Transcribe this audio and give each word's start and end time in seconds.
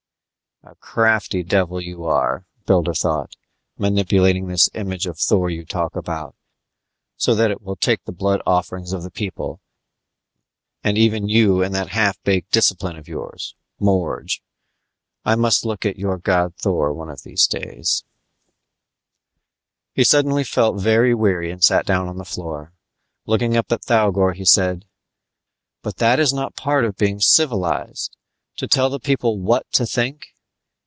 A 0.63 0.75
crafty 0.75 1.41
devil 1.41 1.81
you 1.81 2.03
are, 2.05 2.45
Builder 2.67 2.93
thought. 2.93 3.35
_Manipulating 3.79 4.47
this 4.47 4.69
image 4.75 5.07
of 5.07 5.17
Thor 5.17 5.49
you 5.49 5.65
talk 5.65 5.95
about, 5.95 6.35
so 7.17 7.33
that 7.33 7.49
it 7.49 7.63
will 7.63 7.75
take 7.75 8.03
the 8.03 8.11
blood 8.11 8.43
offerings 8.45 8.93
of 8.93 9.01
the 9.01 9.09
people 9.09 9.59
and 10.83 10.99
even 10.99 11.27
you 11.27 11.63
and 11.63 11.73
that 11.73 11.89
half 11.89 12.21
baked 12.21 12.51
discipline 12.51 12.95
of 12.95 13.07
yours, 13.07 13.55
Morge. 13.79 14.43
I 15.25 15.33
must 15.33 15.65
look 15.65 15.83
at 15.83 15.97
your 15.97 16.19
god 16.19 16.53
Thor 16.57 16.93
one 16.93 17.09
of 17.09 17.23
these 17.23 17.47
days_ 17.47 18.03
He 19.95 20.03
suddenly 20.03 20.43
felt 20.43 20.79
very 20.79 21.15
weary 21.15 21.49
and 21.49 21.63
sat 21.63 21.87
down 21.87 22.07
on 22.07 22.19
the 22.19 22.23
floor; 22.23 22.71
looking 23.25 23.57
up 23.57 23.71
at 23.71 23.81
Thougor, 23.81 24.33
he 24.33 24.45
said, 24.45 24.85
"But 25.81 25.97
that 25.97 26.19
is 26.19 26.31
not 26.31 26.55
part 26.55 26.85
of 26.85 26.97
being 26.97 27.19
civilized, 27.19 28.15
to 28.57 28.67
tell 28.67 28.91
the 28.91 28.99
people 28.99 29.39
what 29.39 29.65
to 29.71 29.87
think. 29.87 30.27